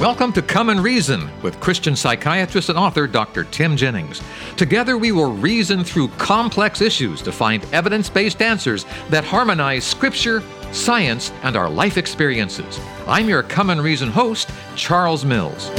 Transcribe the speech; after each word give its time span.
Welcome 0.00 0.32
to 0.32 0.40
Come 0.40 0.70
and 0.70 0.82
Reason 0.82 1.28
with 1.42 1.60
Christian 1.60 1.94
psychiatrist 1.94 2.70
and 2.70 2.78
author 2.78 3.06
Dr. 3.06 3.44
Tim 3.44 3.76
Jennings. 3.76 4.22
Together, 4.56 4.96
we 4.96 5.12
will 5.12 5.30
reason 5.30 5.84
through 5.84 6.08
complex 6.16 6.80
issues 6.80 7.20
to 7.20 7.30
find 7.30 7.62
evidence 7.66 8.08
based 8.08 8.40
answers 8.40 8.86
that 9.10 9.24
harmonize 9.24 9.84
Scripture, 9.84 10.42
science, 10.72 11.32
and 11.42 11.54
our 11.54 11.68
life 11.68 11.98
experiences. 11.98 12.80
I'm 13.06 13.28
your 13.28 13.42
Come 13.42 13.68
and 13.68 13.82
Reason 13.82 14.08
host, 14.08 14.48
Charles 14.74 15.22
Mills. 15.26 15.70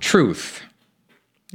Truth. 0.00 0.62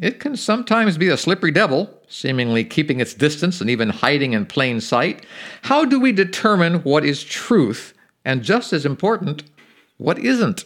It 0.02 0.22
can 0.22 0.38
sometimes 0.38 0.98
be 0.98 1.10
a 1.10 1.18
slippery 1.18 1.52
devil, 1.52 1.94
seemingly 2.08 2.64
keeping 2.64 3.02
its 3.02 3.14
distance 3.14 3.60
and 3.60 3.70
even 3.70 3.90
hiding 3.90 4.32
in 4.32 4.46
plain 4.46 4.80
sight. 4.80 5.26
How 5.64 5.84
do 5.84 6.00
we 6.00 6.14
determine 6.14 6.76
what 6.84 7.04
is 7.04 7.26
truth? 7.26 7.94
And 8.24 8.42
just 8.42 8.72
as 8.72 8.86
important, 8.86 9.44
what 10.00 10.18
isn't? 10.18 10.66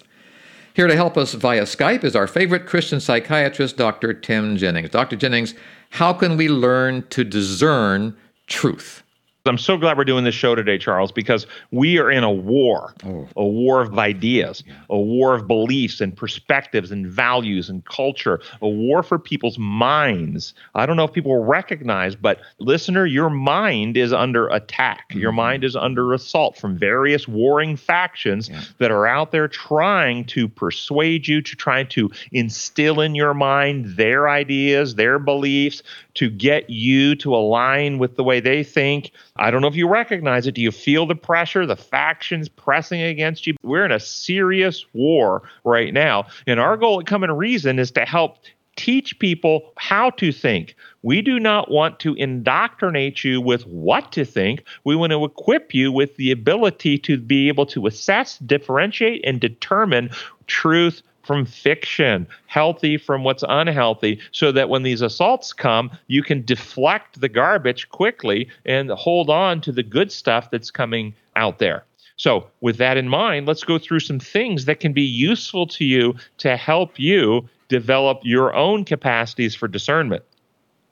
Here 0.73 0.88
to 0.88 0.96
help 0.96 1.18
us 1.18 1.34
via 1.34 1.64
Skype 1.64 2.04
is 2.04 2.16
our 2.16 2.28
favorite 2.28 2.66
Christian 2.66 3.00
psychiatrist, 3.00 3.78
Dr. 3.78 4.14
Tim 4.14 4.58
Jennings. 4.58 4.90
Dr. 4.90 5.16
Jennings, 5.16 5.54
how 5.91 6.14
can 6.14 6.38
we 6.38 6.48
learn 6.48 7.05
to 7.10 7.24
discern 7.24 8.16
truth? 8.48 9.02
I'm 9.46 9.58
so 9.58 9.76
glad 9.76 9.98
we're 9.98 10.06
doing 10.06 10.24
this 10.24 10.36
show 10.36 10.56
today, 10.56 10.78
Charles, 10.78 11.12
because 11.12 11.46
we 11.72 12.00
are 12.00 12.10
in 12.10 12.24
a 12.24 12.32
war, 12.32 12.94
oh. 13.04 13.28
a 13.36 13.46
war 13.46 13.82
of 13.82 14.00
ideas, 14.00 14.64
yeah. 14.66 14.76
a 14.90 14.98
war 14.98 15.36
of 15.36 15.48
beliefs 15.48 16.00
and 16.00 16.16
perspectives 16.16 16.92
and 16.92 17.06
values 17.06 17.70
and 17.70 17.84
culture, 17.84 18.40
a 18.62 18.70
war 18.70 19.04
for 19.04 19.20
people's 19.20 19.58
minds. 19.60 20.54
I 20.76 20.86
don't 20.86 20.96
know 20.96 21.04
if 21.04 21.12
people 21.12 21.44
recognize, 21.44 22.16
but 22.16 22.40
listener, 22.60 23.06
your 23.06 23.30
mind 23.30 23.98
is 23.98 24.14
under 24.14 24.48
attack. 24.48 25.10
Mm-hmm. 25.10 25.20
Your 25.20 25.34
mind 25.34 25.66
is 25.66 25.76
under 25.76 26.14
assault 26.14 26.55
from 26.55 26.78
various 26.78 27.28
warring 27.28 27.76
factions 27.76 28.48
yeah. 28.48 28.62
that 28.78 28.91
are 28.91 29.05
out 29.05 29.34
there 29.34 29.50
trying 29.50 30.24
to 30.26 30.48
persuade 30.48 31.28
you, 31.28 31.41
to 31.41 31.55
try 31.58 31.84
to 31.84 32.10
instill 32.32 33.02
in 33.02 33.13
your 33.13 33.34
mind 33.34 33.98
their 33.98 34.30
ideas, 34.30 34.96
their 34.96 35.20
beliefs, 35.20 35.84
to 36.13 36.30
get 36.30 36.70
you 36.70 37.16
to 37.16 37.35
align 37.35 37.98
with 37.98 38.16
the 38.16 38.24
way 38.24 38.40
they 38.40 38.63
think. 38.63 39.12
I 39.35 39.49
don't 39.49 39.62
know 39.62 39.67
if 39.67 39.76
you 39.76 39.87
recognize 39.87 40.45
it. 40.45 40.53
Do 40.53 40.62
you 40.62 40.71
feel 40.71 41.07
the 41.07 41.15
pressure, 41.15 41.65
the 41.65 41.76
factions 41.76 42.49
pressing 42.49 43.01
against 43.01 43.48
you? 43.48 43.55
We're 43.63 43.85
in 43.85 43.91
a 43.91 43.99
serious 43.99 44.85
war 44.93 45.43
right 45.63 45.93
now. 45.93 46.27
And 46.45 46.59
our 46.59 46.77
goal 46.77 46.99
at 46.99 47.07
Come 47.07 47.23
and 47.23 47.37
Reason 47.37 47.79
is 47.79 47.91
to 47.91 48.05
help 48.05 48.37
teach 48.76 49.17
people 49.20 49.71
how 49.77 50.09
to 50.11 50.31
think. 50.31 50.76
We 51.01 51.21
do 51.21 51.39
not 51.39 51.70
want 51.70 51.99
to 51.99 52.13
indoctrinate 52.15 53.23
you 53.23 53.41
with 53.41 53.65
what 53.67 54.11
to 54.13 54.26
think. 54.26 54.63
We 54.84 54.95
want 54.95 55.11
to 55.11 55.23
equip 55.23 55.73
you 55.73 55.91
with 55.91 56.15
the 56.15 56.31
ability 56.31 56.98
to 56.99 57.17
be 57.17 57.48
able 57.48 57.65
to 57.67 57.87
assess, 57.87 58.37
differentiate, 58.39 59.21
and 59.26 59.39
determine 59.39 60.09
truth 60.48 61.01
from 61.24 61.46
fiction, 61.46 62.27
healthy 62.48 62.98
from 62.98 63.24
what's 63.24 63.43
unhealthy, 63.48 64.19
so 64.31 64.52
that 64.52 64.69
when 64.69 64.84
these 64.84 65.02
assaults 65.02 65.53
come, 65.53 65.90
you 66.07 66.22
can 66.22 66.44
deflect 66.46 67.19
the 67.19 67.29
garbage 67.29 67.90
quickly 67.90 68.47
and 68.66 68.91
hold 68.91 69.29
on 69.29 69.62
to 69.62 69.72
the 69.72 69.84
good 69.84 70.12
stuff 70.12 70.51
that's 70.51 70.69
coming 70.69 71.13
out 71.35 71.59
there. 71.59 71.84
So, 72.18 72.47
with 72.62 72.78
that 72.78 72.97
in 72.97 73.09
mind, 73.09 73.47
let's 73.47 73.63
go 73.63 73.79
through 73.79 74.01
some 74.01 74.19
things 74.19 74.66
that 74.66 74.79
can 74.79 74.94
be 74.94 75.01
useful 75.01 75.66
to 75.68 75.84
you 75.84 76.16
to 76.38 76.56
help 76.56 77.00
you 77.00 77.50
develop 77.69 78.19
your 78.24 78.53
own 78.53 78.85
capacities 78.85 79.56
for 79.56 79.68
discernment. 79.68 80.24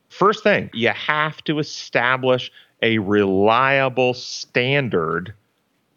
First 0.09 0.44
thing, 0.44 0.70
you 0.74 0.90
have 0.90 1.44
to 1.44 1.59
establish 1.59 2.52
a 2.82 2.98
reliable 2.98 4.14
standard 4.14 5.34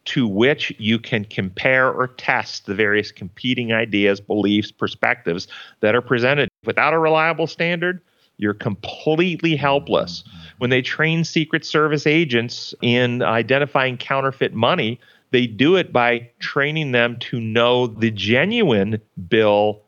to 0.06 0.27
which 0.27 0.72
you 0.78 0.98
can 0.98 1.24
compare 1.24 1.91
or 1.91 2.08
test 2.08 2.66
the 2.66 2.74
various 2.74 3.10
competing 3.10 3.72
ideas, 3.72 4.20
beliefs, 4.20 4.70
perspectives 4.70 5.48
that 5.80 5.94
are 5.94 6.02
presented. 6.02 6.48
Without 6.64 6.92
a 6.92 6.98
reliable 6.98 7.46
standard, 7.46 8.00
you're 8.36 8.55
completely 8.55 9.56
helpless. 9.56 10.24
When 10.58 10.70
they 10.70 10.83
train 10.83 11.24
Secret 11.24 11.64
Service 11.64 12.06
agents 12.06 12.74
in 12.83 13.23
identifying 13.23 13.96
counterfeit 13.96 14.52
money, 14.55 15.01
they 15.30 15.46
do 15.46 15.77
it 15.77 15.92
by 15.92 16.30
training 16.39 16.92
them 16.92 17.17
to 17.18 17.40
know 17.40 17.86
the 17.86 18.11
genuine 18.11 19.01
bill 19.28 19.83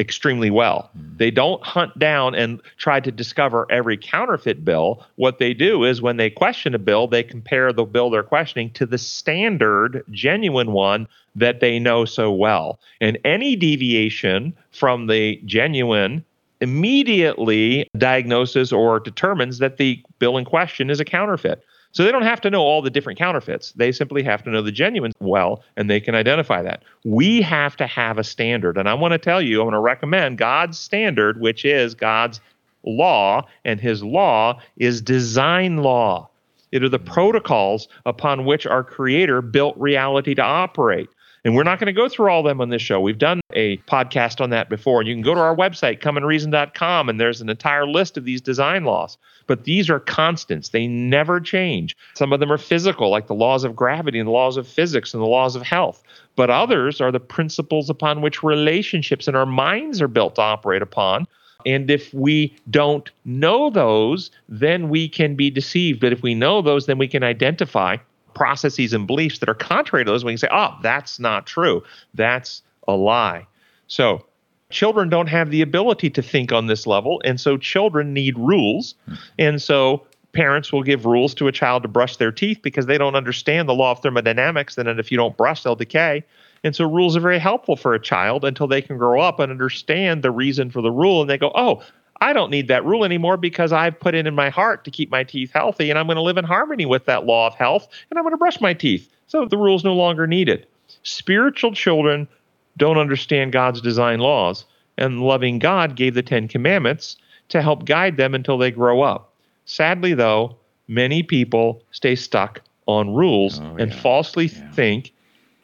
extremely 0.00 0.50
well. 0.50 0.90
Mm. 0.98 1.18
They 1.18 1.30
don't 1.30 1.62
hunt 1.62 1.96
down 1.98 2.34
and 2.34 2.60
try 2.78 2.98
to 2.98 3.12
discover 3.12 3.66
every 3.70 3.96
counterfeit 3.96 4.64
bill. 4.64 5.06
What 5.16 5.38
they 5.38 5.54
do 5.54 5.84
is 5.84 6.02
when 6.02 6.16
they 6.16 6.30
question 6.30 6.74
a 6.74 6.78
bill, 6.78 7.06
they 7.06 7.22
compare 7.22 7.72
the 7.72 7.84
bill 7.84 8.10
they're 8.10 8.22
questioning 8.22 8.70
to 8.72 8.86
the 8.86 8.98
standard, 8.98 10.02
genuine 10.10 10.72
one 10.72 11.06
that 11.36 11.60
they 11.60 11.78
know 11.78 12.04
so 12.04 12.32
well. 12.32 12.80
And 13.00 13.18
any 13.24 13.54
deviation 13.54 14.54
from 14.72 15.06
the 15.06 15.40
genuine 15.44 16.24
immediately 16.60 17.88
diagnoses 17.96 18.72
or 18.72 19.00
determines 19.00 19.58
that 19.58 19.76
the 19.76 20.02
bill 20.18 20.36
in 20.36 20.44
question 20.44 20.90
is 20.90 21.00
a 21.00 21.04
counterfeit. 21.04 21.64
So 21.92 22.04
they 22.04 22.12
don't 22.12 22.22
have 22.22 22.40
to 22.42 22.50
know 22.50 22.62
all 22.62 22.82
the 22.82 22.90
different 22.90 23.18
counterfeits. 23.18 23.72
They 23.72 23.90
simply 23.90 24.22
have 24.22 24.42
to 24.44 24.50
know 24.50 24.62
the 24.62 24.70
genuine 24.70 25.12
well, 25.20 25.62
and 25.76 25.90
they 25.90 26.00
can 26.00 26.14
identify 26.14 26.62
that. 26.62 26.84
We 27.04 27.42
have 27.42 27.76
to 27.78 27.86
have 27.86 28.16
a 28.16 28.24
standard. 28.24 28.78
And 28.78 28.88
I 28.88 28.94
want 28.94 29.12
to 29.12 29.18
tell 29.18 29.42
you, 29.42 29.60
I 29.60 29.64
want 29.64 29.74
to 29.74 29.80
recommend 29.80 30.38
God's 30.38 30.78
standard, 30.78 31.40
which 31.40 31.64
is 31.64 31.94
God's 31.94 32.40
law, 32.84 33.46
and 33.64 33.80
his 33.80 34.02
law 34.02 34.60
is 34.76 35.00
design 35.00 35.78
law. 35.78 36.28
It 36.72 36.84
are 36.84 36.88
the 36.88 37.00
protocols 37.00 37.88
upon 38.06 38.44
which 38.44 38.66
our 38.66 38.84
Creator 38.84 39.42
built 39.42 39.76
reality 39.76 40.34
to 40.36 40.42
operate. 40.42 41.08
And 41.44 41.54
we're 41.54 41.64
not 41.64 41.78
going 41.78 41.86
to 41.86 41.92
go 41.92 42.08
through 42.08 42.30
all 42.30 42.40
of 42.40 42.46
them 42.46 42.60
on 42.60 42.68
this 42.68 42.82
show. 42.82 43.00
We've 43.00 43.18
done 43.18 43.40
a 43.54 43.78
podcast 43.78 44.40
on 44.40 44.50
that 44.50 44.68
before. 44.68 45.00
And 45.00 45.08
you 45.08 45.14
can 45.14 45.22
go 45.22 45.34
to 45.34 45.40
our 45.40 45.56
website, 45.56 46.00
comeandreason.com, 46.00 47.08
and 47.08 47.20
there's 47.20 47.40
an 47.40 47.48
entire 47.48 47.86
list 47.86 48.16
of 48.16 48.24
these 48.24 48.40
design 48.40 48.84
laws. 48.84 49.16
But 49.46 49.64
these 49.64 49.90
are 49.90 49.98
constants, 49.98 50.68
they 50.68 50.86
never 50.86 51.40
change. 51.40 51.96
Some 52.14 52.32
of 52.32 52.40
them 52.40 52.52
are 52.52 52.58
physical, 52.58 53.10
like 53.10 53.26
the 53.26 53.34
laws 53.34 53.64
of 53.64 53.74
gravity 53.74 54.18
and 54.18 54.28
the 54.28 54.32
laws 54.32 54.56
of 54.56 54.68
physics 54.68 55.14
and 55.14 55.22
the 55.22 55.26
laws 55.26 55.56
of 55.56 55.62
health. 55.62 56.02
But 56.36 56.50
others 56.50 57.00
are 57.00 57.10
the 57.10 57.20
principles 57.20 57.90
upon 57.90 58.20
which 58.20 58.42
relationships 58.42 59.26
and 59.26 59.36
our 59.36 59.46
minds 59.46 60.00
are 60.00 60.08
built 60.08 60.36
to 60.36 60.42
operate 60.42 60.82
upon. 60.82 61.26
And 61.66 61.90
if 61.90 62.14
we 62.14 62.56
don't 62.70 63.10
know 63.24 63.70
those, 63.70 64.30
then 64.48 64.88
we 64.88 65.08
can 65.08 65.34
be 65.34 65.50
deceived. 65.50 66.00
But 66.00 66.12
if 66.12 66.22
we 66.22 66.34
know 66.34 66.62
those, 66.62 66.86
then 66.86 66.98
we 66.98 67.08
can 67.08 67.22
identify 67.22 67.96
processes 68.40 68.94
and 68.94 69.06
beliefs 69.06 69.38
that 69.40 69.50
are 69.50 69.54
contrary 69.54 70.02
to 70.02 70.10
those, 70.10 70.24
we 70.24 70.32
can 70.32 70.38
say, 70.38 70.48
oh, 70.50 70.74
that's 70.82 71.20
not 71.20 71.46
true. 71.46 71.82
That's 72.14 72.62
a 72.88 72.94
lie. 72.94 73.46
So 73.86 74.24
children 74.70 75.10
don't 75.10 75.26
have 75.26 75.50
the 75.50 75.60
ability 75.60 76.08
to 76.08 76.22
think 76.22 76.50
on 76.50 76.66
this 76.66 76.86
level. 76.86 77.20
And 77.22 77.38
so 77.38 77.58
children 77.58 78.14
need 78.14 78.38
rules. 78.38 78.94
Hmm. 79.04 79.14
And 79.38 79.62
so 79.62 80.06
parents 80.32 80.72
will 80.72 80.82
give 80.82 81.04
rules 81.04 81.34
to 81.34 81.48
a 81.48 81.52
child 81.52 81.82
to 81.82 81.88
brush 81.88 82.16
their 82.16 82.32
teeth 82.32 82.60
because 82.62 82.86
they 82.86 82.96
don't 82.96 83.14
understand 83.14 83.68
the 83.68 83.74
law 83.74 83.90
of 83.90 84.00
thermodynamics. 84.00 84.78
And 84.78 84.88
if 84.98 85.12
you 85.12 85.18
don't 85.18 85.36
brush, 85.36 85.62
they'll 85.62 85.76
decay. 85.76 86.24
And 86.64 86.74
so 86.74 86.88
rules 86.88 87.18
are 87.18 87.20
very 87.20 87.38
helpful 87.38 87.76
for 87.76 87.92
a 87.92 88.00
child 88.00 88.46
until 88.46 88.66
they 88.66 88.80
can 88.80 88.96
grow 88.96 89.20
up 89.20 89.38
and 89.38 89.52
understand 89.52 90.22
the 90.22 90.30
reason 90.30 90.70
for 90.70 90.80
the 90.80 90.90
rule. 90.90 91.20
And 91.20 91.28
they 91.28 91.36
go, 91.36 91.52
oh, 91.54 91.82
I 92.20 92.32
don't 92.32 92.50
need 92.50 92.68
that 92.68 92.84
rule 92.84 93.04
anymore 93.04 93.36
because 93.36 93.72
I've 93.72 93.98
put 93.98 94.14
it 94.14 94.26
in 94.26 94.34
my 94.34 94.50
heart 94.50 94.84
to 94.84 94.90
keep 94.90 95.10
my 95.10 95.24
teeth 95.24 95.52
healthy 95.52 95.90
and 95.90 95.98
I'm 95.98 96.06
going 96.06 96.16
to 96.16 96.22
live 96.22 96.36
in 96.36 96.44
harmony 96.44 96.84
with 96.84 97.06
that 97.06 97.24
law 97.24 97.46
of 97.46 97.54
health 97.54 97.88
and 98.10 98.18
I'm 98.18 98.24
going 98.24 98.34
to 98.34 98.38
brush 98.38 98.60
my 98.60 98.74
teeth. 98.74 99.10
So 99.26 99.46
the 99.46 99.56
rule's 99.56 99.84
no 99.84 99.94
longer 99.94 100.26
needed. 100.26 100.66
Spiritual 101.02 101.72
children 101.72 102.28
don't 102.76 102.98
understand 102.98 103.52
God's 103.52 103.80
design 103.80 104.20
laws, 104.20 104.64
and 104.96 105.20
loving 105.20 105.58
God 105.58 105.96
gave 105.96 106.14
the 106.14 106.22
Ten 106.22 106.48
Commandments 106.48 107.16
to 107.48 107.62
help 107.62 107.84
guide 107.84 108.16
them 108.16 108.34
until 108.34 108.58
they 108.58 108.70
grow 108.70 109.02
up. 109.02 109.34
Sadly, 109.64 110.14
though, 110.14 110.56
many 110.88 111.22
people 111.22 111.82
stay 111.90 112.16
stuck 112.16 112.60
on 112.86 113.14
rules 113.14 113.60
oh, 113.60 113.76
and 113.78 113.94
falsely 113.94 114.46
yeah. 114.46 114.72
think, 114.72 115.12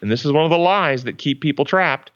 and 0.00 0.10
this 0.10 0.24
is 0.24 0.32
one 0.32 0.44
of 0.44 0.50
the 0.50 0.58
lies 0.58 1.04
that 1.04 1.18
keep 1.18 1.40
people 1.40 1.64
trapped, 1.64 2.10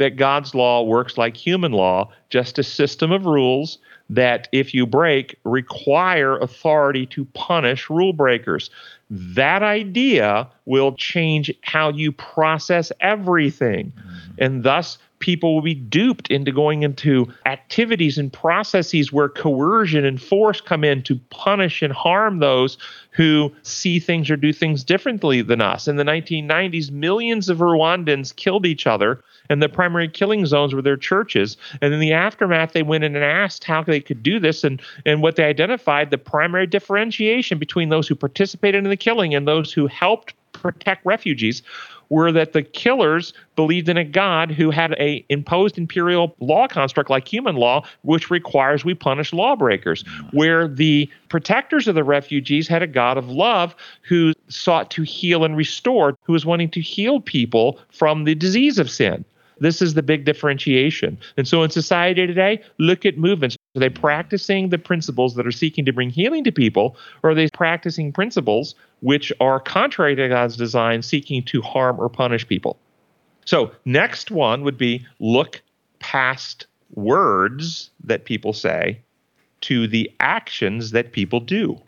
that 0.00 0.16
God's 0.16 0.54
law 0.54 0.82
works 0.82 1.18
like 1.18 1.36
human 1.36 1.72
law, 1.72 2.10
just 2.30 2.58
a 2.58 2.62
system 2.62 3.12
of 3.12 3.26
rules 3.26 3.76
that, 4.08 4.48
if 4.50 4.72
you 4.72 4.86
break, 4.86 5.36
require 5.44 6.38
authority 6.38 7.04
to 7.04 7.26
punish 7.26 7.90
rule 7.90 8.14
breakers. 8.14 8.70
That 9.10 9.62
idea 9.62 10.48
will 10.64 10.92
change 10.94 11.52
how 11.64 11.90
you 11.90 12.12
process 12.12 12.90
everything. 13.00 13.92
Mm-hmm. 13.94 14.32
And 14.38 14.62
thus, 14.62 14.96
people 15.20 15.54
will 15.54 15.62
be 15.62 15.74
duped 15.74 16.30
into 16.30 16.50
going 16.50 16.82
into 16.82 17.28
activities 17.46 18.18
and 18.18 18.32
processes 18.32 19.12
where 19.12 19.28
coercion 19.28 20.04
and 20.04 20.20
force 20.20 20.60
come 20.60 20.82
in 20.82 21.02
to 21.04 21.16
punish 21.30 21.82
and 21.82 21.92
harm 21.92 22.40
those 22.40 22.76
who 23.12 23.52
see 23.62 24.00
things 24.00 24.30
or 24.30 24.36
do 24.36 24.52
things 24.52 24.82
differently 24.82 25.42
than 25.42 25.60
us. 25.60 25.86
In 25.86 25.96
the 25.96 26.04
1990s, 26.04 26.90
millions 26.90 27.48
of 27.48 27.58
Rwandans 27.58 28.34
killed 28.34 28.66
each 28.66 28.86
other 28.86 29.22
and 29.50 29.60
the 29.60 29.68
primary 29.68 30.08
killing 30.08 30.46
zones 30.46 30.72
were 30.72 30.80
their 30.80 30.96
churches. 30.96 31.58
And 31.82 31.92
in 31.92 32.00
the 32.00 32.12
aftermath, 32.12 32.72
they 32.72 32.84
went 32.84 33.04
in 33.04 33.16
and 33.16 33.24
asked 33.24 33.64
how 33.64 33.82
they 33.82 34.00
could 34.00 34.22
do 34.22 34.38
this, 34.38 34.64
and 34.64 34.80
and 35.04 35.20
what 35.20 35.36
they 35.36 35.44
identified 35.44 36.10
the 36.10 36.18
primary 36.18 36.66
differentiation 36.66 37.58
between 37.58 37.90
those 37.90 38.08
who 38.08 38.14
participated 38.14 38.82
in 38.82 38.88
the 38.88 38.96
killing 38.96 39.34
and 39.34 39.46
those 39.46 39.72
who 39.72 39.88
helped 39.88 40.34
protect 40.60 41.04
refugees 41.04 41.62
were 42.10 42.32
that 42.32 42.52
the 42.52 42.62
killers 42.62 43.32
believed 43.56 43.88
in 43.88 43.96
a 43.96 44.04
God 44.04 44.50
who 44.50 44.70
had 44.70 44.92
a 44.94 45.24
imposed 45.28 45.78
imperial 45.78 46.34
law 46.40 46.66
construct 46.66 47.08
like 47.08 47.26
human 47.26 47.56
law, 47.56 47.86
which 48.02 48.30
requires 48.30 48.84
we 48.84 48.94
punish 48.94 49.32
lawbreakers. 49.32 50.04
Where 50.32 50.68
the 50.68 51.08
protectors 51.28 51.86
of 51.88 51.94
the 51.94 52.04
refugees 52.04 52.66
had 52.66 52.82
a 52.82 52.86
God 52.86 53.16
of 53.16 53.30
love 53.30 53.74
who 54.02 54.32
sought 54.48 54.90
to 54.90 55.02
heal 55.02 55.44
and 55.44 55.56
restore, 55.56 56.16
who 56.24 56.32
was 56.32 56.44
wanting 56.44 56.70
to 56.70 56.80
heal 56.80 57.20
people 57.20 57.78
from 57.90 58.24
the 58.24 58.34
disease 58.34 58.78
of 58.78 58.90
sin. 58.90 59.24
This 59.60 59.82
is 59.82 59.94
the 59.94 60.02
big 60.02 60.24
differentiation. 60.24 61.18
And 61.36 61.46
so 61.46 61.62
in 61.62 61.70
society 61.70 62.26
today, 62.26 62.62
look 62.78 63.04
at 63.04 63.18
movements. 63.18 63.56
Are 63.76 63.80
they 63.80 63.90
practicing 63.90 64.70
the 64.70 64.78
principles 64.78 65.34
that 65.36 65.46
are 65.46 65.52
seeking 65.52 65.84
to 65.84 65.92
bring 65.92 66.10
healing 66.10 66.44
to 66.44 66.52
people, 66.52 66.96
or 67.22 67.30
are 67.30 67.34
they 67.34 67.48
practicing 67.52 68.12
principles 68.12 68.74
which 69.00 69.32
are 69.40 69.60
contrary 69.60 70.16
to 70.16 70.28
God's 70.28 70.56
design, 70.56 71.02
seeking 71.02 71.44
to 71.44 71.62
harm 71.62 72.00
or 72.00 72.08
punish 72.08 72.48
people? 72.48 72.78
So, 73.44 73.70
next 73.84 74.30
one 74.30 74.62
would 74.64 74.76
be 74.76 75.06
look 75.18 75.62
past 75.98 76.66
words 76.94 77.90
that 78.04 78.24
people 78.24 78.52
say 78.52 79.00
to 79.62 79.86
the 79.86 80.10
actions 80.20 80.90
that 80.92 81.12
people 81.12 81.40
do. 81.40 81.80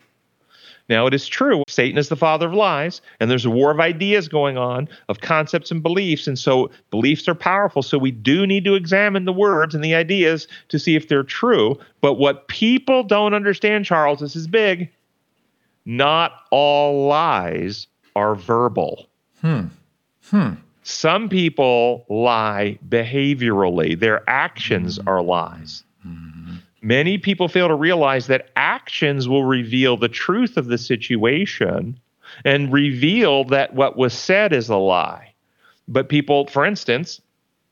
Now, 0.89 1.07
it 1.07 1.13
is 1.13 1.27
true, 1.27 1.63
Satan 1.67 1.97
is 1.97 2.09
the 2.09 2.15
father 2.17 2.47
of 2.47 2.53
lies, 2.53 3.01
and 3.19 3.31
there's 3.31 3.45
a 3.45 3.49
war 3.49 3.71
of 3.71 3.79
ideas 3.79 4.27
going 4.27 4.57
on, 4.57 4.89
of 5.07 5.21
concepts 5.21 5.71
and 5.71 5.81
beliefs. 5.81 6.27
And 6.27 6.37
so 6.37 6.71
beliefs 6.91 7.27
are 7.27 7.35
powerful. 7.35 7.81
So 7.81 7.97
we 7.97 8.11
do 8.11 8.45
need 8.45 8.65
to 8.65 8.75
examine 8.75 9.23
the 9.25 9.33
words 9.33 9.73
and 9.73 9.83
the 9.83 9.95
ideas 9.95 10.47
to 10.69 10.77
see 10.77 10.95
if 10.95 11.07
they're 11.07 11.23
true. 11.23 11.79
But 12.01 12.15
what 12.15 12.49
people 12.49 13.03
don't 13.03 13.33
understand, 13.33 13.85
Charles, 13.85 14.19
this 14.19 14.35
is 14.35 14.47
big. 14.47 14.89
Not 15.85 16.33
all 16.51 17.07
lies 17.07 17.87
are 18.15 18.35
verbal. 18.35 19.07
Hmm. 19.41 19.67
Hmm. 20.29 20.53
Some 20.83 21.29
people 21.29 22.05
lie 22.09 22.77
behaviorally, 22.89 23.97
their 23.97 24.29
actions 24.29 24.99
are 25.07 25.21
lies. 25.21 25.83
Many 26.83 27.17
people 27.17 27.47
fail 27.47 27.69
to 27.69 27.75
realize 27.75 28.27
that 28.27 28.49
actions 28.57 29.27
will 29.27 29.45
reveal 29.45 29.95
the 29.95 30.09
truth 30.09 30.57
of 30.57 30.65
the 30.67 30.77
situation 30.77 31.97
and 32.43 32.73
reveal 32.73 33.45
that 33.45 33.73
what 33.73 33.95
was 33.95 34.13
said 34.13 34.51
is 34.51 34.67
a 34.67 34.75
lie. 34.75 35.33
But 35.87 36.09
people, 36.09 36.47
for 36.47 36.65
instance, 36.65 37.21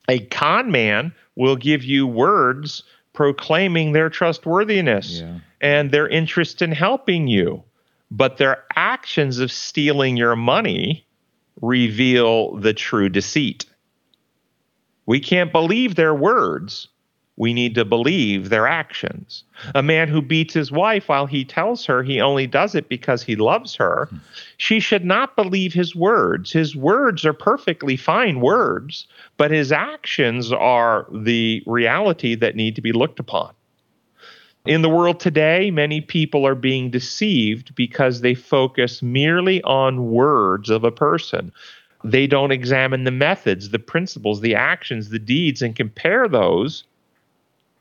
a 0.08 0.20
con 0.20 0.70
man 0.70 1.14
will 1.36 1.56
give 1.56 1.84
you 1.84 2.06
words 2.06 2.84
proclaiming 3.12 3.92
their 3.92 4.08
trustworthiness 4.08 5.20
Yeah. 5.20 5.38
and 5.60 5.90
their 5.90 6.08
interest 6.08 6.62
in 6.62 6.72
helping 6.72 7.28
you. 7.28 7.62
But 8.10 8.38
their 8.38 8.64
actions 8.76 9.38
of 9.40 9.52
stealing 9.52 10.16
your 10.16 10.36
money 10.36 11.04
reveal 11.60 12.56
the 12.56 12.72
true 12.72 13.10
deceit. 13.10 13.66
We 15.04 15.20
can't 15.20 15.52
believe 15.52 15.96
their 15.96 16.14
words. 16.14 16.88
We 17.36 17.54
need 17.54 17.74
to 17.76 17.84
believe 17.86 18.50
their 18.50 18.66
actions. 18.66 19.44
A 19.74 19.82
man 19.82 20.08
who 20.08 20.20
beats 20.20 20.52
his 20.52 20.70
wife 20.70 21.08
while 21.08 21.26
he 21.26 21.44
tells 21.44 21.86
her 21.86 22.02
he 22.02 22.20
only 22.20 22.46
does 22.46 22.74
it 22.74 22.90
because 22.90 23.22
he 23.22 23.36
loves 23.36 23.74
her, 23.76 24.10
she 24.58 24.80
should 24.80 25.04
not 25.04 25.34
believe 25.34 25.72
his 25.72 25.96
words. 25.96 26.52
His 26.52 26.76
words 26.76 27.24
are 27.24 27.32
perfectly 27.32 27.96
fine 27.96 28.40
words, 28.40 29.06
but 29.38 29.50
his 29.50 29.72
actions 29.72 30.52
are 30.52 31.06
the 31.10 31.62
reality 31.66 32.34
that 32.34 32.54
need 32.54 32.76
to 32.76 32.82
be 32.82 32.92
looked 32.92 33.18
upon. 33.18 33.54
In 34.66 34.82
the 34.82 34.90
world 34.90 35.18
today, 35.18 35.70
many 35.70 36.00
people 36.00 36.46
are 36.46 36.54
being 36.54 36.90
deceived 36.90 37.74
because 37.74 38.20
they 38.20 38.34
focus 38.34 39.02
merely 39.02 39.62
on 39.62 40.12
words 40.12 40.70
of 40.70 40.84
a 40.84 40.92
person. 40.92 41.50
They 42.04 42.26
don't 42.26 42.52
examine 42.52 43.04
the 43.04 43.10
methods, 43.10 43.70
the 43.70 43.78
principles, 43.78 44.40
the 44.40 44.54
actions, 44.54 45.08
the 45.08 45.18
deeds, 45.18 45.62
and 45.62 45.74
compare 45.74 46.28
those 46.28 46.84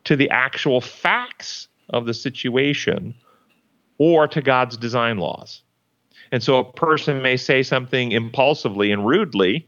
to 0.05 0.15
the 0.15 0.29
actual 0.29 0.81
facts 0.81 1.67
of 1.89 2.05
the 2.05 2.13
situation 2.13 3.13
or 3.97 4.27
to 4.27 4.41
God's 4.41 4.77
design 4.77 5.17
laws. 5.17 5.61
And 6.31 6.41
so 6.41 6.57
a 6.57 6.71
person 6.73 7.21
may 7.21 7.37
say 7.37 7.61
something 7.61 8.11
impulsively 8.11 8.91
and 8.91 9.05
rudely, 9.05 9.67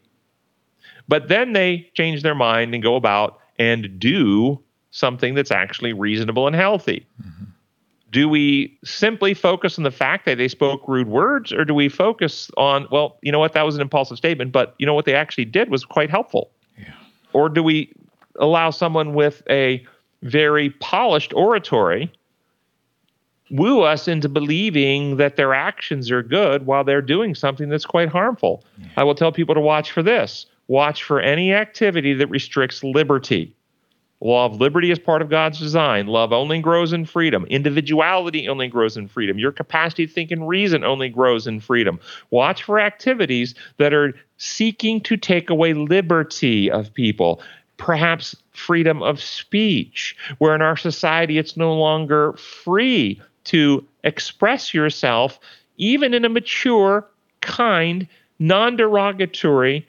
but 1.07 1.27
then 1.27 1.53
they 1.53 1.89
change 1.93 2.23
their 2.23 2.35
mind 2.35 2.73
and 2.73 2.81
go 2.81 2.95
about 2.95 3.39
and 3.59 3.99
do 3.99 4.59
something 4.91 5.33
that's 5.33 5.51
actually 5.51 5.93
reasonable 5.93 6.47
and 6.47 6.55
healthy. 6.55 7.05
Do 8.11 8.29
we 8.29 8.77
simply 8.83 9.33
focus 9.33 9.77
on 9.77 9.83
the 9.83 9.91
fact 9.91 10.25
that 10.25 10.37
they 10.37 10.47
spoke 10.47 10.87
rude 10.87 11.07
words, 11.07 11.51
or 11.51 11.65
do 11.65 11.73
we 11.73 11.89
focus 11.89 12.49
on, 12.57 12.87
well, 12.91 13.17
you 13.23 13.31
know 13.31 13.39
what, 13.39 13.53
that 13.53 13.65
was 13.65 13.75
an 13.75 13.81
impulsive 13.81 14.17
statement, 14.17 14.51
but 14.51 14.75
you 14.77 14.85
know 14.85 14.93
what 14.93 15.05
they 15.05 15.15
actually 15.15 15.45
did 15.45 15.69
was 15.69 15.83
quite 15.83 16.11
helpful? 16.11 16.51
Or 17.33 17.49
do 17.49 17.63
we 17.63 17.91
allow 18.39 18.69
someone 18.69 19.15
with 19.15 19.41
a 19.49 19.85
very 20.23 20.69
polished 20.69 21.33
oratory 21.33 22.11
woo 23.51 23.81
us 23.81 24.07
into 24.07 24.27
believing 24.27 25.17
that 25.17 25.35
their 25.35 25.53
actions 25.53 26.09
are 26.09 26.23
good 26.23 26.65
while 26.65 26.83
they're 26.83 27.01
doing 27.01 27.35
something 27.35 27.69
that's 27.69 27.85
quite 27.85 28.09
harmful? 28.09 28.63
I 28.97 29.03
will 29.03 29.15
tell 29.15 29.31
people 29.31 29.55
to 29.55 29.61
watch 29.61 29.91
for 29.91 30.03
this 30.03 30.47
watch 30.67 31.03
for 31.03 31.19
any 31.19 31.53
activity 31.53 32.13
that 32.13 32.27
restricts 32.27 32.83
liberty. 32.83 33.53
Law 34.21 34.45
of 34.45 34.61
liberty 34.61 34.89
is 34.89 34.97
part 34.97 35.21
of 35.21 35.29
God's 35.29 35.59
design. 35.59 36.07
Love 36.07 36.31
only 36.31 36.61
grows 36.61 36.93
in 36.93 37.05
freedom. 37.05 37.45
Individuality 37.47 38.47
only 38.47 38.69
grows 38.69 38.95
in 38.95 39.09
freedom. 39.09 39.37
Your 39.37 39.51
capacity 39.51 40.07
to 40.07 40.13
think 40.13 40.31
and 40.31 40.47
reason 40.47 40.85
only 40.85 41.09
grows 41.09 41.45
in 41.45 41.59
freedom. 41.59 41.99
Watch 42.31 42.63
for 42.63 42.79
activities 42.79 43.53
that 43.77 43.93
are 43.93 44.13
seeking 44.37 45.01
to 45.01 45.17
take 45.17 45.49
away 45.49 45.73
liberty 45.73 46.71
of 46.71 46.93
people. 46.93 47.41
Perhaps 47.77 48.35
freedom 48.51 49.01
of 49.01 49.21
speech, 49.21 50.15
where 50.37 50.55
in 50.55 50.61
our 50.61 50.77
society 50.77 51.37
it's 51.37 51.57
no 51.57 51.73
longer 51.73 52.33
free 52.33 53.21
to 53.45 53.85
express 54.03 54.73
yourself, 54.73 55.39
even 55.77 56.13
in 56.13 56.23
a 56.25 56.29
mature, 56.29 57.07
kind, 57.41 58.07
non 58.39 58.75
derogatory 58.75 59.87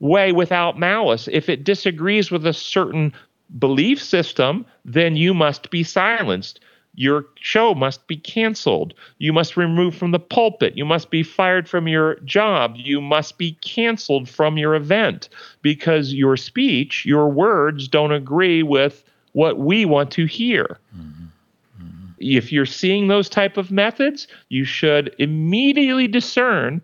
way 0.00 0.32
without 0.32 0.78
malice. 0.78 1.28
If 1.30 1.48
it 1.48 1.64
disagrees 1.64 2.30
with 2.30 2.46
a 2.46 2.52
certain 2.52 3.12
belief 3.58 4.02
system, 4.02 4.66
then 4.84 5.16
you 5.16 5.34
must 5.34 5.70
be 5.70 5.82
silenced. 5.82 6.60
Your 6.96 7.26
show 7.36 7.74
must 7.74 8.06
be 8.06 8.16
canceled. 8.16 8.94
You 9.18 9.32
must 9.32 9.54
be 9.54 9.60
removed 9.60 9.98
from 9.98 10.10
the 10.10 10.18
pulpit. 10.18 10.76
You 10.76 10.86
must 10.86 11.10
be 11.10 11.22
fired 11.22 11.68
from 11.68 11.86
your 11.86 12.16
job. 12.20 12.74
You 12.76 13.00
must 13.00 13.36
be 13.36 13.52
canceled 13.60 14.28
from 14.28 14.56
your 14.56 14.74
event 14.74 15.28
because 15.62 16.14
your 16.14 16.36
speech, 16.36 17.04
your 17.04 17.28
words 17.28 17.86
don't 17.86 18.12
agree 18.12 18.62
with 18.62 19.04
what 19.32 19.58
we 19.58 19.84
want 19.84 20.10
to 20.12 20.24
hear. 20.24 20.78
Mm-hmm. 20.96 21.26
If 22.18 22.50
you're 22.50 22.64
seeing 22.64 23.08
those 23.08 23.28
type 23.28 23.58
of 23.58 23.70
methods, 23.70 24.26
you 24.48 24.64
should 24.64 25.14
immediately 25.18 26.08
discern 26.08 26.80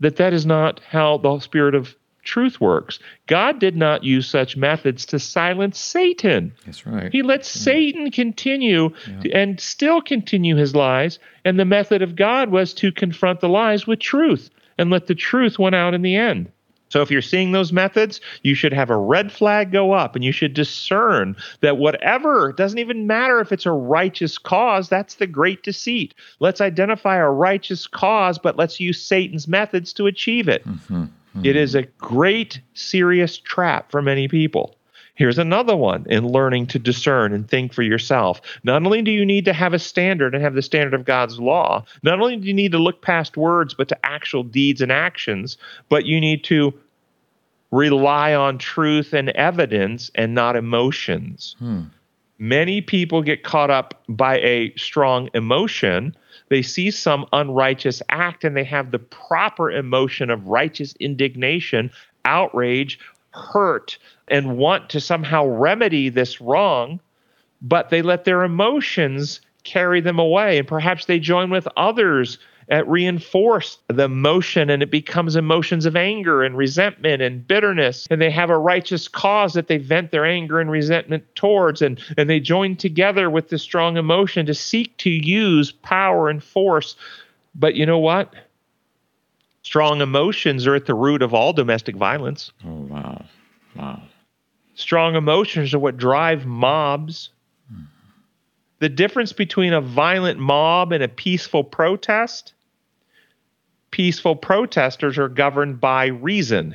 that 0.00 0.16
that 0.16 0.34
is 0.34 0.44
not 0.44 0.80
how 0.80 1.16
the 1.16 1.38
spirit 1.38 1.74
of 1.74 1.96
truth 2.22 2.60
works. 2.60 2.98
God 3.26 3.58
did 3.58 3.76
not 3.76 4.04
use 4.04 4.28
such 4.28 4.56
methods 4.56 5.04
to 5.06 5.18
silence 5.18 5.78
Satan. 5.78 6.52
That's 6.64 6.86
right. 6.86 7.12
He 7.12 7.22
let 7.22 7.44
Satan 7.44 8.10
continue 8.10 8.90
to- 9.22 9.30
and 9.32 9.60
still 9.60 10.00
continue 10.00 10.56
his 10.56 10.74
lies, 10.74 11.18
and 11.44 11.58
the 11.58 11.64
method 11.64 12.02
of 12.02 12.16
God 12.16 12.50
was 12.50 12.72
to 12.74 12.92
confront 12.92 13.40
the 13.40 13.48
lies 13.48 13.86
with 13.86 13.98
truth 13.98 14.50
and 14.78 14.90
let 14.90 15.06
the 15.06 15.14
truth 15.14 15.58
win 15.58 15.74
out 15.74 15.94
in 15.94 16.02
the 16.02 16.16
end. 16.16 16.48
So 16.88 17.00
if 17.00 17.10
you're 17.10 17.22
seeing 17.22 17.52
those 17.52 17.72
methods, 17.72 18.20
you 18.42 18.54
should 18.54 18.74
have 18.74 18.90
a 18.90 18.96
red 18.98 19.32
flag 19.32 19.72
go 19.72 19.92
up 19.92 20.14
and 20.14 20.22
you 20.22 20.30
should 20.30 20.52
discern 20.52 21.36
that 21.62 21.78
whatever, 21.78 22.52
doesn't 22.52 22.78
even 22.78 23.06
matter 23.06 23.40
if 23.40 23.50
it's 23.50 23.64
a 23.64 23.70
righteous 23.70 24.36
cause, 24.36 24.90
that's 24.90 25.14
the 25.14 25.26
great 25.26 25.62
deceit. 25.62 26.12
Let's 26.38 26.60
identify 26.60 27.16
a 27.16 27.30
righteous 27.30 27.86
cause, 27.86 28.38
but 28.38 28.58
let's 28.58 28.78
use 28.78 29.00
Satan's 29.00 29.48
methods 29.48 29.94
to 29.94 30.06
achieve 30.06 30.48
it. 30.48 30.68
Mm-hmm. 30.68 31.04
Hmm. 31.32 31.44
It 31.44 31.56
is 31.56 31.74
a 31.74 31.82
great, 31.82 32.60
serious 32.74 33.38
trap 33.38 33.90
for 33.90 34.02
many 34.02 34.28
people. 34.28 34.76
Here's 35.14 35.38
another 35.38 35.76
one 35.76 36.06
in 36.08 36.26
learning 36.26 36.68
to 36.68 36.78
discern 36.78 37.34
and 37.34 37.48
think 37.48 37.74
for 37.74 37.82
yourself. 37.82 38.40
Not 38.64 38.82
only 38.84 39.02
do 39.02 39.10
you 39.10 39.26
need 39.26 39.44
to 39.44 39.52
have 39.52 39.74
a 39.74 39.78
standard 39.78 40.34
and 40.34 40.42
have 40.42 40.54
the 40.54 40.62
standard 40.62 40.94
of 40.94 41.04
God's 41.04 41.38
law, 41.38 41.84
not 42.02 42.18
only 42.18 42.36
do 42.36 42.46
you 42.46 42.54
need 42.54 42.72
to 42.72 42.78
look 42.78 43.02
past 43.02 43.36
words, 43.36 43.74
but 43.74 43.88
to 43.88 44.06
actual 44.06 44.42
deeds 44.42 44.80
and 44.80 44.90
actions, 44.90 45.58
but 45.90 46.06
you 46.06 46.20
need 46.20 46.44
to 46.44 46.72
rely 47.70 48.34
on 48.34 48.58
truth 48.58 49.12
and 49.12 49.28
evidence 49.30 50.10
and 50.14 50.34
not 50.34 50.56
emotions. 50.56 51.56
Hmm. 51.58 51.82
Many 52.42 52.80
people 52.80 53.22
get 53.22 53.44
caught 53.44 53.70
up 53.70 54.02
by 54.08 54.40
a 54.40 54.74
strong 54.76 55.30
emotion. 55.32 56.16
They 56.48 56.60
see 56.60 56.90
some 56.90 57.24
unrighteous 57.32 58.02
act 58.08 58.42
and 58.42 58.56
they 58.56 58.64
have 58.64 58.90
the 58.90 58.98
proper 58.98 59.70
emotion 59.70 60.28
of 60.28 60.48
righteous 60.48 60.96
indignation, 60.98 61.92
outrage, 62.24 62.98
hurt, 63.30 63.96
and 64.26 64.56
want 64.56 64.90
to 64.90 65.00
somehow 65.00 65.46
remedy 65.46 66.08
this 66.08 66.40
wrong, 66.40 66.98
but 67.60 67.90
they 67.90 68.02
let 68.02 68.24
their 68.24 68.42
emotions 68.42 69.40
carry 69.62 70.00
them 70.00 70.18
away. 70.18 70.58
And 70.58 70.66
perhaps 70.66 71.04
they 71.04 71.20
join 71.20 71.48
with 71.48 71.68
others 71.76 72.38
uh, 72.72 72.82
reinforce 72.86 73.78
the 73.88 74.04
emotion 74.04 74.70
and 74.70 74.82
it 74.82 74.90
becomes 74.90 75.36
emotions 75.36 75.84
of 75.84 75.94
anger 75.94 76.42
and 76.42 76.56
resentment 76.56 77.20
and 77.20 77.46
bitterness. 77.46 78.06
And 78.10 78.18
they 78.20 78.30
have 78.30 78.48
a 78.48 78.56
righteous 78.56 79.08
cause 79.08 79.52
that 79.52 79.68
they 79.68 79.76
vent 79.76 80.10
their 80.10 80.24
anger 80.24 80.58
and 80.58 80.70
resentment 80.70 81.22
towards 81.34 81.82
and, 81.82 82.00
and 82.16 82.30
they 82.30 82.40
join 82.40 82.76
together 82.76 83.28
with 83.28 83.50
the 83.50 83.58
strong 83.58 83.98
emotion 83.98 84.46
to 84.46 84.54
seek 84.54 84.96
to 84.98 85.10
use 85.10 85.70
power 85.70 86.30
and 86.30 86.42
force. 86.42 86.96
But 87.54 87.74
you 87.74 87.84
know 87.84 87.98
what? 87.98 88.32
Strong 89.62 90.00
emotions 90.00 90.66
are 90.66 90.74
at 90.74 90.86
the 90.86 90.94
root 90.94 91.20
of 91.20 91.34
all 91.34 91.52
domestic 91.52 91.94
violence. 91.94 92.52
Oh 92.64 92.86
wow. 92.88 93.24
Wow. 93.76 94.02
Strong 94.76 95.16
emotions 95.16 95.74
are 95.74 95.78
what 95.78 95.98
drive 95.98 96.46
mobs. 96.46 97.28
The 98.78 98.88
difference 98.88 99.32
between 99.32 99.74
a 99.74 99.80
violent 99.80 100.40
mob 100.40 100.90
and 100.90 101.04
a 101.04 101.08
peaceful 101.08 101.62
protest 101.62 102.54
peaceful 103.92 104.34
protesters 104.34 105.16
are 105.18 105.28
governed 105.28 105.80
by 105.80 106.06
reason, 106.06 106.74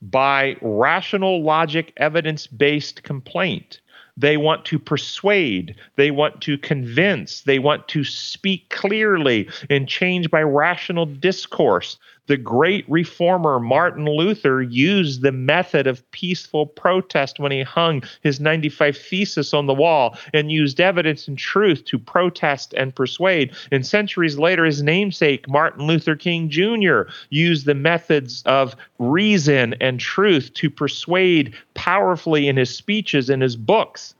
by 0.00 0.56
rational 0.62 1.42
logic, 1.42 1.92
evidence 1.98 2.46
based 2.46 3.02
complaint. 3.02 3.80
They 4.16 4.36
want 4.36 4.64
to 4.66 4.78
persuade, 4.78 5.74
they 5.96 6.10
want 6.10 6.42
to 6.42 6.58
convince, 6.58 7.42
they 7.42 7.58
want 7.58 7.88
to 7.88 8.04
speak 8.04 8.68
clearly 8.68 9.48
and 9.70 9.88
change 9.88 10.30
by 10.30 10.42
rational 10.42 11.06
discourse. 11.06 11.98
The 12.32 12.38
great 12.38 12.86
reformer 12.88 13.60
Martin 13.60 14.06
Luther 14.06 14.62
used 14.62 15.20
the 15.20 15.32
method 15.32 15.86
of 15.86 16.10
peaceful 16.12 16.64
protest 16.64 17.38
when 17.38 17.52
he 17.52 17.60
hung 17.62 18.04
his 18.22 18.40
95 18.40 18.96
Thesis 18.96 19.52
on 19.52 19.66
the 19.66 19.74
wall 19.74 20.16
and 20.32 20.50
used 20.50 20.80
evidence 20.80 21.28
and 21.28 21.36
truth 21.36 21.84
to 21.84 21.98
protest 21.98 22.72
and 22.72 22.94
persuade. 22.94 23.54
And 23.70 23.86
centuries 23.86 24.38
later, 24.38 24.64
his 24.64 24.82
namesake, 24.82 25.46
Martin 25.46 25.86
Luther 25.86 26.16
King 26.16 26.48
Jr., 26.48 27.02
used 27.28 27.66
the 27.66 27.74
methods 27.74 28.42
of 28.46 28.76
reason 28.98 29.74
and 29.82 30.00
truth 30.00 30.54
to 30.54 30.70
persuade 30.70 31.54
powerfully 31.74 32.48
in 32.48 32.56
his 32.56 32.74
speeches 32.74 33.28
and 33.28 33.42
his 33.42 33.56
books. 33.56 34.14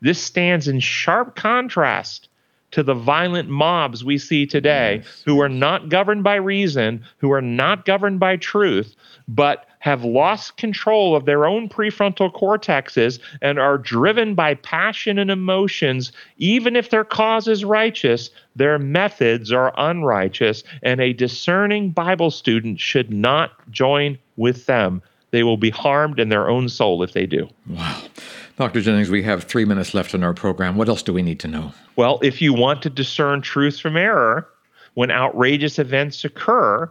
This 0.00 0.20
stands 0.20 0.66
in 0.66 0.80
sharp 0.80 1.36
contrast 1.36 2.28
to 2.74 2.82
the 2.82 2.92
violent 2.92 3.48
mobs 3.48 4.04
we 4.04 4.18
see 4.18 4.44
today 4.44 4.96
yes. 4.96 5.22
who 5.24 5.40
are 5.40 5.48
not 5.48 5.88
governed 5.88 6.24
by 6.24 6.34
reason, 6.34 7.04
who 7.18 7.30
are 7.30 7.40
not 7.40 7.84
governed 7.84 8.18
by 8.18 8.36
truth, 8.36 8.96
but 9.28 9.66
have 9.78 10.02
lost 10.02 10.56
control 10.56 11.14
of 11.14 11.24
their 11.24 11.46
own 11.46 11.68
prefrontal 11.68 12.34
cortexes 12.34 13.20
and 13.40 13.60
are 13.60 13.78
driven 13.78 14.34
by 14.34 14.54
passion 14.54 15.20
and 15.20 15.30
emotions, 15.30 16.10
even 16.38 16.74
if 16.74 16.90
their 16.90 17.04
cause 17.04 17.46
is 17.46 17.64
righteous, 17.64 18.30
their 18.56 18.76
methods 18.76 19.52
are 19.52 19.72
unrighteous, 19.76 20.64
and 20.82 21.00
a 21.00 21.12
discerning 21.12 21.90
Bible 21.90 22.32
student 22.32 22.80
should 22.80 23.12
not 23.12 23.52
join 23.70 24.18
with 24.34 24.66
them. 24.66 25.00
They 25.30 25.44
will 25.44 25.58
be 25.58 25.70
harmed 25.70 26.18
in 26.18 26.28
their 26.28 26.48
own 26.48 26.68
soul 26.68 27.04
if 27.04 27.12
they 27.12 27.26
do. 27.26 27.48
Wow. 27.68 28.02
Dr. 28.56 28.80
Jennings, 28.80 29.10
we 29.10 29.22
have 29.24 29.44
three 29.44 29.64
minutes 29.64 29.94
left 29.94 30.14
in 30.14 30.22
our 30.22 30.34
program. 30.34 30.76
What 30.76 30.88
else 30.88 31.02
do 31.02 31.12
we 31.12 31.22
need 31.22 31.40
to 31.40 31.48
know? 31.48 31.72
Well, 31.96 32.20
if 32.22 32.40
you 32.40 32.52
want 32.54 32.82
to 32.82 32.90
discern 32.90 33.42
truth 33.42 33.80
from 33.80 33.96
error, 33.96 34.48
when 34.94 35.10
outrageous 35.10 35.78
events 35.80 36.24
occur 36.24 36.90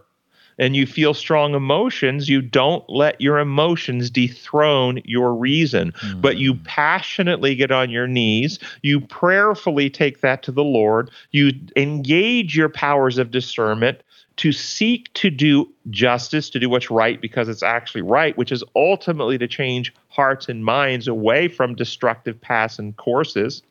and 0.59 0.75
you 0.75 0.85
feel 0.85 1.13
strong 1.13 1.55
emotions, 1.55 2.27
you 2.27 2.41
don't 2.41 2.87
let 2.89 3.19
your 3.19 3.39
emotions 3.39 4.09
dethrone 4.09 5.01
your 5.05 5.33
reason, 5.33 5.93
mm. 5.93 6.21
but 6.21 6.37
you 6.37 6.55
passionately 6.65 7.55
get 7.55 7.71
on 7.71 7.89
your 7.89 8.07
knees. 8.07 8.59
You 8.81 8.99
prayerfully 8.99 9.89
take 9.89 10.19
that 10.19 10.43
to 10.43 10.51
the 10.51 10.63
Lord. 10.63 11.09
You 11.31 11.53
engage 11.77 12.57
your 12.57 12.69
powers 12.69 13.17
of 13.17 13.31
discernment 13.31 14.01
to 14.37 14.51
seek 14.51 15.13
to 15.13 15.29
do 15.29 15.69
justice, 15.89 16.49
to 16.49 16.59
do 16.59 16.69
what's 16.69 16.89
right 16.89 17.21
because 17.21 17.47
it's 17.47 17.63
actually 17.63 18.01
right, 18.01 18.37
which 18.37 18.51
is 18.51 18.63
ultimately 18.75 19.37
to 19.37 19.47
change 19.47 19.93
hearts 20.09 20.49
and 20.49 20.65
minds 20.65 21.07
away 21.07 21.47
from 21.47 21.75
destructive 21.75 22.39
paths 22.41 22.79
and 22.79 22.97
courses, 22.97 23.61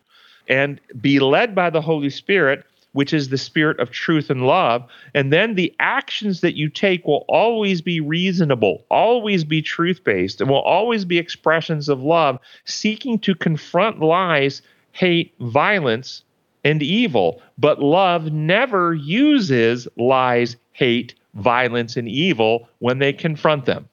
and 0.49 0.81
be 1.01 1.19
led 1.19 1.55
by 1.55 1.71
the 1.71 1.81
Holy 1.81 2.11
Spirit, 2.11 2.65
which 2.93 3.13
is 3.13 3.29
the 3.29 3.39
spirit 3.39 3.81
of 3.81 3.91
truth 3.91 4.31
and 4.31 4.47
love. 4.47 4.87
And 5.15 5.33
then 5.33 5.55
the 5.55 5.75
actions 5.81 6.43
that 6.43 6.57
you 6.57 6.69
take 6.69 7.07
will 7.07 7.25
always 7.29 7.81
be 7.81 8.01
reasonable, 8.01 8.85
always 8.91 9.45
be 9.45 9.63
truth 9.63 10.05
based, 10.05 10.41
and 10.41 10.49
will 10.49 10.63
always 10.63 11.05
be 11.05 11.19
expressions 11.19 11.89
of 11.89 12.03
love, 12.03 12.39
seeking 12.65 13.19
to 13.21 13.35
confront 13.35 14.01
lies, 14.01 14.63
hate, 14.93 15.33
violence 15.41 16.23
and 16.65 16.83
evil, 16.83 17.43
but 17.59 17.83
love 17.83 18.33
never 18.33 18.95
uses 18.95 19.89
lies, 19.97 20.57
hate, 20.73 21.15
violence, 21.35 21.97
and 21.97 22.09
evil 22.09 22.69
when 22.79 22.99
they 22.99 23.13
confront 23.13 23.67
them. 23.67 23.89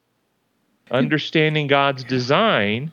Understanding 0.92 1.68
God's 1.68 2.04
design 2.04 2.92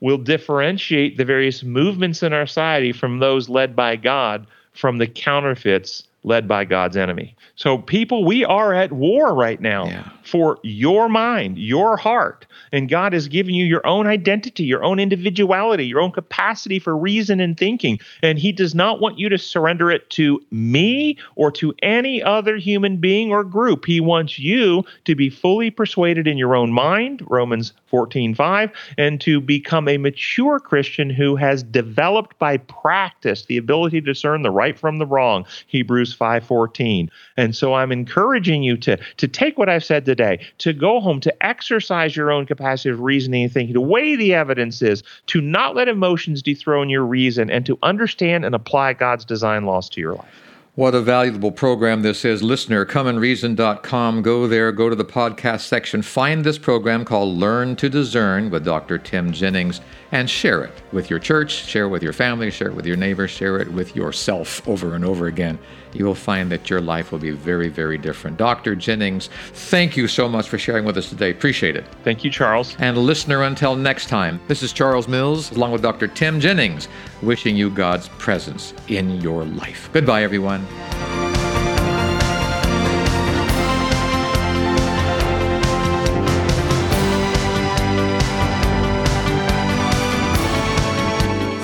will 0.00 0.18
differentiate 0.18 1.16
the 1.16 1.24
various 1.24 1.62
movements 1.62 2.22
in 2.22 2.32
our 2.32 2.46
society 2.46 2.92
from 2.92 3.18
those 3.18 3.48
led 3.48 3.74
by 3.74 3.96
God 3.96 4.46
from 4.72 4.98
the 4.98 5.06
counterfeits 5.06 6.06
led 6.24 6.48
by 6.48 6.64
God's 6.64 6.96
enemy. 6.96 7.36
So, 7.56 7.78
people, 7.78 8.24
we 8.24 8.44
are 8.44 8.74
at 8.74 8.92
war 8.92 9.34
right 9.34 9.60
now 9.60 9.86
yeah. 9.86 10.10
For 10.26 10.58
your 10.62 11.08
mind, 11.08 11.58
your 11.58 11.96
heart. 11.96 12.46
And 12.72 12.88
God 12.88 13.12
has 13.12 13.28
given 13.28 13.54
you 13.54 13.64
your 13.64 13.86
own 13.86 14.06
identity, 14.06 14.64
your 14.64 14.84
own 14.84 14.98
individuality, 14.98 15.86
your 15.86 16.00
own 16.00 16.12
capacity 16.12 16.78
for 16.78 16.96
reason 16.96 17.40
and 17.40 17.56
thinking. 17.56 17.98
And 18.22 18.38
He 18.38 18.52
does 18.52 18.74
not 18.74 19.00
want 19.00 19.18
you 19.18 19.28
to 19.28 19.38
surrender 19.38 19.90
it 19.90 20.08
to 20.10 20.40
me 20.50 21.18
or 21.36 21.50
to 21.52 21.74
any 21.82 22.22
other 22.22 22.56
human 22.56 22.96
being 22.96 23.30
or 23.30 23.44
group. 23.44 23.84
He 23.84 24.00
wants 24.00 24.38
you 24.38 24.84
to 25.04 25.14
be 25.14 25.30
fully 25.30 25.70
persuaded 25.70 26.26
in 26.26 26.38
your 26.38 26.56
own 26.56 26.72
mind, 26.72 27.22
Romans 27.28 27.72
14 27.86 28.34
5, 28.34 28.70
and 28.98 29.20
to 29.20 29.40
become 29.40 29.86
a 29.86 29.98
mature 29.98 30.58
Christian 30.58 31.10
who 31.10 31.36
has 31.36 31.62
developed 31.62 32.38
by 32.38 32.56
practice 32.56 33.44
the 33.46 33.56
ability 33.56 34.00
to 34.00 34.06
discern 34.06 34.42
the 34.42 34.50
right 34.50 34.78
from 34.78 34.98
the 34.98 35.06
wrong, 35.06 35.46
Hebrews 35.68 36.14
5:14. 36.14 37.08
And 37.36 37.54
so 37.54 37.74
I'm 37.74 37.92
encouraging 37.92 38.62
you 38.62 38.76
to 38.78 38.98
to 39.16 39.28
take 39.28 39.58
what 39.58 39.68
I've 39.68 39.84
said 39.84 40.04
today, 40.04 40.23
to 40.58 40.72
go 40.72 41.00
home, 41.00 41.20
to 41.20 41.46
exercise 41.46 42.16
your 42.16 42.30
own 42.30 42.46
capacity 42.46 42.90
of 42.90 43.00
reasoning 43.00 43.44
and 43.44 43.52
thinking, 43.52 43.74
to 43.74 43.80
weigh 43.80 44.16
the 44.16 44.34
evidences, 44.34 45.02
to 45.26 45.40
not 45.40 45.74
let 45.74 45.88
emotions 45.88 46.42
dethrone 46.42 46.88
your 46.88 47.04
reason, 47.04 47.50
and 47.50 47.66
to 47.66 47.78
understand 47.82 48.44
and 48.44 48.54
apply 48.54 48.92
God's 48.92 49.24
design 49.24 49.64
laws 49.64 49.88
to 49.90 50.00
your 50.00 50.14
life. 50.14 50.53
What 50.76 50.96
a 50.96 51.00
valuable 51.00 51.52
program 51.52 52.02
this 52.02 52.24
is. 52.24 52.42
Listener, 52.42 52.84
comeandreason.com. 52.84 54.22
Go 54.22 54.48
there, 54.48 54.72
go 54.72 54.90
to 54.90 54.96
the 54.96 55.04
podcast 55.04 55.60
section, 55.60 56.02
find 56.02 56.42
this 56.42 56.58
program 56.58 57.04
called 57.04 57.38
Learn 57.38 57.76
to 57.76 57.88
Discern 57.88 58.50
with 58.50 58.64
Dr. 58.64 58.98
Tim 58.98 59.30
Jennings, 59.30 59.80
and 60.10 60.28
share 60.28 60.64
it 60.64 60.72
with 60.90 61.10
your 61.10 61.20
church, 61.20 61.52
share 61.52 61.84
it 61.84 61.90
with 61.90 62.02
your 62.02 62.12
family, 62.12 62.50
share 62.50 62.70
it 62.70 62.74
with 62.74 62.86
your 62.86 62.96
neighbor, 62.96 63.28
share 63.28 63.60
it 63.60 63.72
with 63.72 63.94
yourself 63.94 64.66
over 64.66 64.96
and 64.96 65.04
over 65.04 65.28
again. 65.28 65.60
You 65.92 66.06
will 66.06 66.14
find 66.16 66.50
that 66.50 66.68
your 66.68 66.80
life 66.80 67.12
will 67.12 67.20
be 67.20 67.30
very, 67.30 67.68
very 67.68 67.96
different. 67.96 68.36
Dr. 68.36 68.74
Jennings, 68.74 69.30
thank 69.52 69.96
you 69.96 70.08
so 70.08 70.28
much 70.28 70.48
for 70.48 70.58
sharing 70.58 70.84
with 70.84 70.96
us 70.96 71.08
today. 71.08 71.30
Appreciate 71.30 71.76
it. 71.76 71.84
Thank 72.02 72.24
you, 72.24 72.32
Charles. 72.32 72.74
And 72.80 72.98
listener, 72.98 73.44
until 73.44 73.76
next 73.76 74.08
time, 74.08 74.40
this 74.48 74.64
is 74.64 74.72
Charles 74.72 75.06
Mills 75.06 75.52
along 75.52 75.70
with 75.70 75.82
Dr. 75.82 76.08
Tim 76.08 76.40
Jennings, 76.40 76.88
wishing 77.22 77.56
you 77.56 77.70
God's 77.70 78.08
presence 78.08 78.74
in 78.88 79.20
your 79.20 79.44
life. 79.44 79.88
Goodbye, 79.92 80.24
everyone. 80.24 80.63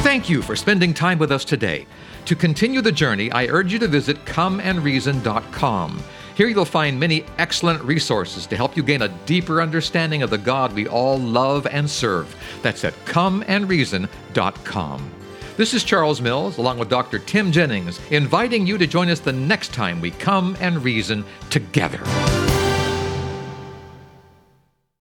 Thank 0.03 0.29
you 0.29 0.43
for 0.43 0.57
spending 0.57 0.93
time 0.93 1.19
with 1.19 1.33
us 1.33 1.45
today. 1.45 1.87
To 2.27 2.37
continue 2.37 2.81
the 2.81 2.93
journey, 2.93 3.31
I 3.33 3.47
urge 3.47 3.73
you 3.73 3.79
to 3.79 3.89
visit 3.89 4.25
comeandreason.com. 4.25 6.03
Here 6.35 6.49
you'll 6.49 6.65
find 6.65 6.99
many 6.99 7.25
excellent 7.39 7.83
resources 7.83 8.47
to 8.47 8.57
help 8.57 8.77
you 8.77 8.83
gain 8.83 9.03
a 9.03 9.09
deeper 9.27 9.63
understanding 9.63 10.23
of 10.23 10.31
the 10.31 10.39
God 10.39 10.73
we 10.73 10.89
all 10.89 11.19
love 11.19 11.67
and 11.67 11.89
serve. 11.89 12.35
That's 12.63 12.85
at 12.85 12.95
comeandreason.com. 13.05 15.20
This 15.57 15.75
is 15.75 15.85
Charles 15.85 16.21
Mills, 16.21 16.59
along 16.59 16.79
with 16.79 16.89
Dr. 16.89 17.19
Tim 17.19 17.53
Jennings, 17.53 18.01
inviting 18.11 18.67
you 18.67 18.79
to 18.79 18.87
join 18.87 19.11
us 19.11 19.21
the 19.21 19.33
next 19.33 19.75
time 19.75 20.01
we 20.01 20.11
come 20.11 20.57
and 20.61 20.83
reason 20.83 21.25
together. 21.51 22.01